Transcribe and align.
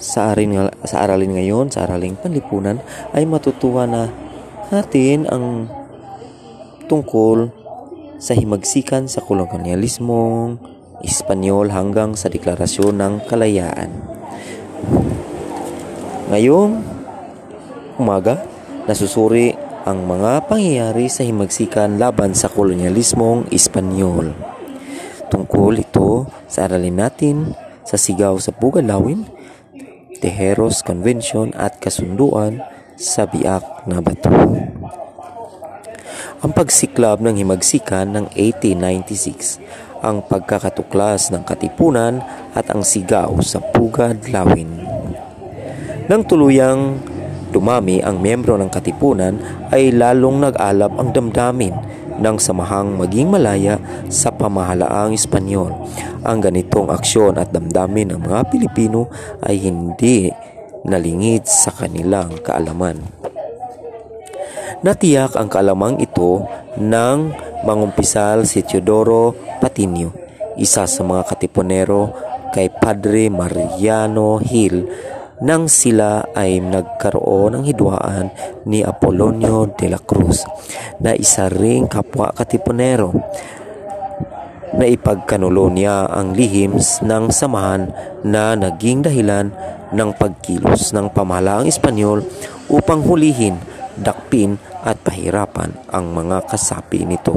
Sa, 0.00 0.32
arin, 0.32 0.56
sa 0.86 0.96
aralin 1.04 1.36
ngayon, 1.36 1.70
sa 1.70 1.86
araling 1.86 2.16
panlipunan, 2.18 2.80
ay 3.14 3.26
matutuwa 3.26 3.84
na 3.84 4.08
natin 4.70 5.26
ang 5.30 5.66
tungkol 6.90 7.50
sa 8.20 8.34
himagsikan 8.34 9.06
sa 9.06 9.22
kolonyalismong 9.22 10.58
Espanyol 11.00 11.72
hanggang 11.72 12.12
sa 12.12 12.28
deklarasyon 12.28 13.00
ng 13.00 13.14
kalayaan. 13.24 13.88
Ngayong 16.28 16.72
umaga, 17.96 18.44
nasusuri 18.84 19.56
ang 19.88 20.04
mga 20.04 20.44
pangyayari 20.44 21.08
sa 21.08 21.24
himagsikan 21.24 21.96
laban 21.96 22.36
sa 22.36 22.52
kolonyalismong 22.52 23.48
Espanyol. 23.48 24.49
Tungkol 25.30 25.78
ito 25.78 26.26
sa 26.50 26.66
aralin 26.66 26.98
natin 26.98 27.54
sa 27.86 27.94
sigaw 27.94 28.34
sa 28.42 28.50
Bugalawin, 28.50 29.30
Tejeros 30.18 30.82
Convention 30.82 31.54
at 31.54 31.78
kasunduan 31.78 32.58
sa 32.98 33.30
Biak 33.30 33.86
na 33.86 34.02
Bato. 34.02 34.34
Ang 36.42 36.50
pagsiklab 36.50 37.22
ng 37.22 37.38
himagsikan 37.38 38.10
ng 38.10 38.26
1896, 38.34 39.62
ang 40.02 40.26
pagkakatuklas 40.26 41.30
ng 41.30 41.46
katipunan 41.46 42.24
at 42.56 42.66
ang 42.74 42.82
sigaw 42.82 43.38
sa 43.38 43.62
Pugad 43.62 44.26
Lawin. 44.34 44.82
Nang 46.10 46.26
tuluyang 46.26 46.98
dumami 47.54 48.02
ang 48.02 48.18
miyembro 48.18 48.58
ng 48.58 48.66
katipunan 48.66 49.38
ay 49.70 49.94
lalong 49.94 50.42
nag-alab 50.42 50.98
ang 50.98 51.14
damdamin 51.14 51.74
ng 52.20 52.36
samahang 52.36 52.94
maging 53.00 53.32
malaya 53.32 53.80
sa 54.12 54.28
pamahalaang 54.30 55.16
Espanyol. 55.16 55.72
Ang 56.22 56.38
ganitong 56.44 56.92
aksyon 56.92 57.40
at 57.40 57.50
damdamin 57.50 58.14
ng 58.14 58.20
mga 58.20 58.52
Pilipino 58.52 59.08
ay 59.40 59.56
hindi 59.56 60.28
nalingid 60.84 61.48
sa 61.48 61.72
kanilang 61.72 62.40
kaalaman. 62.44 63.00
Natiyak 64.80 65.36
ang 65.36 65.48
kalamang 65.52 66.00
ito 66.00 66.44
ng 66.80 67.18
mangumpisal 67.68 68.48
si 68.48 68.64
Teodoro 68.64 69.36
Patinio, 69.60 70.16
isa 70.56 70.88
sa 70.88 71.02
mga 71.04 71.28
katipunero 71.28 72.16
kay 72.56 72.72
Padre 72.72 73.28
Mariano 73.28 74.40
Hill 74.40 74.88
nang 75.40 75.72
sila 75.72 76.20
ay 76.36 76.60
nagkaroon 76.60 77.56
ng 77.56 77.64
hidwaan 77.64 78.28
ni 78.68 78.84
Apolonio 78.84 79.72
de 79.72 79.88
la 79.88 79.96
Cruz 79.96 80.44
na 81.00 81.16
isa 81.16 81.48
ring 81.48 81.88
kapwa 81.88 82.28
katipunero 82.36 83.16
na 84.76 84.84
ipagkanulo 84.84 85.72
niya 85.72 86.06
ang 86.12 86.36
lihim 86.36 86.76
ng 86.78 87.24
samahan 87.32 87.90
na 88.22 88.54
naging 88.54 89.02
dahilan 89.02 89.50
ng 89.90 90.10
pagkilos 90.14 90.94
ng 90.94 91.10
pamahalaang 91.10 91.66
Espanyol 91.66 92.22
upang 92.70 93.02
hulihin, 93.02 93.58
dakpin 93.98 94.60
at 94.86 95.00
pahirapan 95.02 95.74
ang 95.90 96.14
mga 96.14 96.46
kasapi 96.46 97.02
nito. 97.02 97.34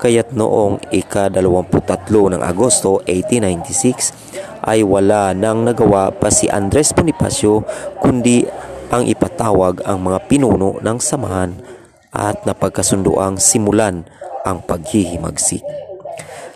Kaya't 0.00 0.32
noong 0.32 0.80
ika-23 0.88 2.08
ng 2.08 2.40
Agosto 2.40 3.04
1896 3.04 4.39
ay 4.64 4.84
wala 4.84 5.32
nang 5.32 5.64
nagawa 5.64 6.12
pa 6.12 6.28
si 6.28 6.48
Andres 6.48 6.92
Bonifacio 6.92 7.64
kundi 8.00 8.44
ang 8.90 9.06
ipatawag 9.06 9.86
ang 9.86 10.02
mga 10.02 10.18
pinuno 10.26 10.82
ng 10.82 10.98
samahan 10.98 11.54
at 12.10 12.42
napagkasunduang 12.42 13.38
simulan 13.38 14.02
ang 14.42 14.60
paghihimagsik. 14.66 15.62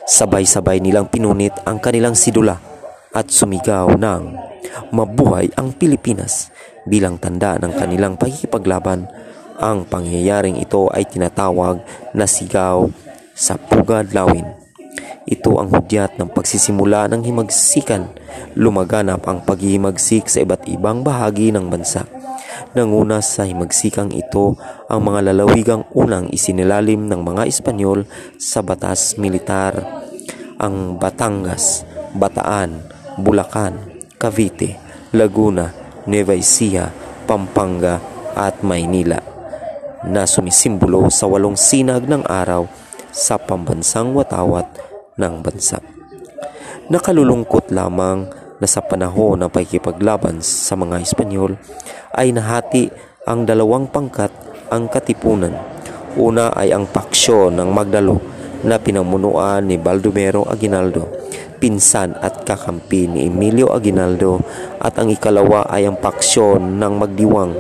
Sabay-sabay 0.05 0.83
nilang 0.83 1.09
pinunit 1.09 1.55
ang 1.65 1.81
kanilang 1.81 2.19
sidula 2.19 2.59
at 3.15 3.31
sumigaw 3.31 3.95
ng 3.95 4.23
mabuhay 4.91 5.49
ang 5.55 5.73
Pilipinas 5.73 6.51
bilang 6.85 7.17
tanda 7.17 7.57
ng 7.57 7.73
kanilang 7.73 8.19
pagkikipaglaban 8.19 9.09
ang 9.55 9.87
pangyayaring 9.87 10.59
ito 10.59 10.91
ay 10.91 11.07
tinatawag 11.07 11.79
na 12.11 12.27
sigaw 12.27 12.91
sa 13.33 13.55
Pugad 13.55 14.11
Lawin. 14.11 14.45
Ito 15.25 15.57
ang 15.57 15.73
hudyat 15.73 16.21
ng 16.21 16.29
pagsisimula 16.37 17.09
ng 17.09 17.25
himagsikan. 17.25 18.13
Lumaganap 18.61 19.25
ang 19.25 19.41
paghihimagsik 19.41 20.29
sa 20.29 20.45
iba't 20.45 20.69
ibang 20.69 21.01
bahagi 21.01 21.49
ng 21.49 21.73
bansa. 21.73 22.05
Nanguna 22.77 23.25
sa 23.25 23.49
himagsikang 23.49 24.13
ito 24.13 24.61
ang 24.85 25.01
mga 25.01 25.33
lalawigang 25.33 25.89
unang 25.97 26.29
isinilalim 26.29 27.09
ng 27.09 27.25
mga 27.25 27.49
Espanyol 27.49 28.05
sa 28.37 28.61
batas 28.61 29.17
militar. 29.17 30.05
Ang 30.61 31.01
Batangas, 31.01 31.89
Bataan, 32.13 32.85
Bulacan, 33.17 33.81
Cavite, 34.21 34.77
Laguna, 35.17 35.73
Nueva 36.05 36.37
Ecija, 36.37 36.93
Pampanga 37.25 37.97
at 38.37 38.61
Maynila 38.61 39.35
na 40.05 40.29
sumisimbolo 40.29 41.09
sa 41.09 41.25
walong 41.25 41.57
sinag 41.57 42.05
ng 42.05 42.29
araw 42.29 42.69
sa 43.09 43.41
pambansang 43.41 44.13
watawat 44.13 44.94
ng 45.19 45.35
bansa. 45.43 45.79
Nakalulungkot 46.91 47.73
lamang 47.73 48.29
na 48.61 48.67
sa 48.69 48.85
panahon 48.85 49.41
ng 49.41 49.51
pagkipaglaban 49.51 50.45
sa 50.45 50.77
mga 50.77 51.01
Espanyol 51.03 51.57
ay 52.15 52.31
nahati 52.31 52.93
ang 53.25 53.49
dalawang 53.49 53.89
pangkat 53.89 54.31
ang 54.69 54.87
katipunan. 54.89 55.53
Una 56.15 56.55
ay 56.55 56.71
ang 56.71 56.87
paksyon 56.87 57.59
ng 57.59 57.69
Magdalo 57.73 58.21
na 58.65 58.81
pinamunuan 58.81 59.67
ni 59.67 59.77
Baldomero 59.77 60.47
Aguinaldo, 60.47 61.11
pinsan 61.61 62.17
at 62.21 62.47
kakampi 62.47 63.11
ni 63.11 63.29
Emilio 63.29 63.73
Aguinaldo 63.75 64.41
at 64.81 64.97
ang 64.97 65.13
ikalawa 65.13 65.69
ay 65.69 65.85
ang 65.85 65.99
paksyon 65.99 66.81
ng 66.81 66.93
Magdiwang 66.97 67.53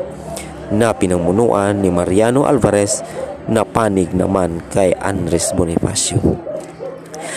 na 0.73 0.97
pinangunuan 0.97 1.85
ni 1.85 1.93
Mariano 1.93 2.49
Alvarez 2.49 3.05
na 3.45 3.69
panig 3.69 4.17
naman 4.17 4.65
kay 4.73 4.97
Andres 4.97 5.53
Bonifacio. 5.53 6.54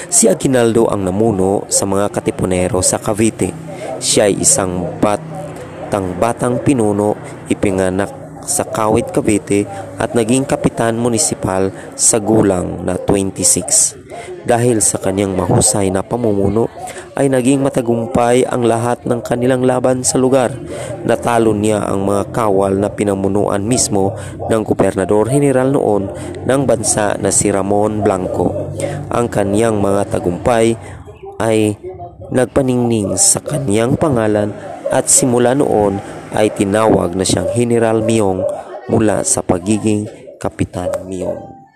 Si 0.07 0.31
Aguinaldo 0.31 0.87
ang 0.87 1.03
namuno 1.03 1.67
sa 1.67 1.83
mga 1.83 2.07
katipunero 2.11 2.79
sa 2.79 2.95
Cavite. 2.95 3.51
Siya 3.99 4.31
ay 4.31 4.39
isang 4.39 4.99
batang 5.03 6.15
batang 6.15 6.63
pinuno 6.63 7.15
ipinganak 7.51 8.26
sa 8.47 8.63
Kawit, 8.63 9.11
Cavite 9.11 9.67
at 9.99 10.15
naging 10.15 10.47
kapitan 10.47 10.95
munisipal 10.95 11.69
sa 11.93 12.17
gulang 12.17 12.87
na 12.87 12.95
26. 12.95 13.99
Dahil 14.47 14.79
sa 14.79 14.97
kanyang 14.97 15.35
mahusay 15.35 15.91
na 15.91 16.01
pamumuno 16.01 16.71
ay 17.19 17.27
naging 17.27 17.61
matagumpay 17.61 18.47
ang 18.47 18.63
lahat 18.63 19.03
ng 19.03 19.19
kanilang 19.19 19.67
laban 19.67 20.07
sa 20.07 20.15
lugar. 20.15 20.55
Natalo 21.03 21.51
niya 21.51 21.83
ang 21.83 22.07
mga 22.07 22.31
kawal 22.31 22.79
na 22.79 22.87
pinamunuan 22.87 23.61
mismo 23.67 24.15
ng 24.47 24.61
gobernador 24.63 25.27
general 25.27 25.75
noon 25.75 26.09
ng 26.47 26.61
bansa 26.63 27.19
na 27.19 27.29
si 27.29 27.51
Ramon 27.51 28.01
Blanco. 28.01 28.71
Ang 29.11 29.27
kanyang 29.27 29.77
mga 29.83 30.17
tagumpay 30.17 30.79
ay 31.37 31.75
nagpaningning 32.31 33.19
sa 33.19 33.43
kanyang 33.43 33.99
pangalan 33.99 34.51
at 34.87 35.11
simula 35.11 35.51
noon 35.51 35.99
ay 36.35 36.51
tinawag 36.51 37.15
na 37.15 37.23
siyang 37.23 37.49
General 37.55 37.99
Miong 38.03 38.43
mula 38.87 39.23
sa 39.23 39.43
pagiging 39.43 40.07
Kapitan 40.39 40.91
Miong. 41.07 41.56